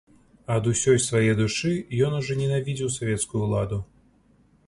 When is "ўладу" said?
3.45-3.79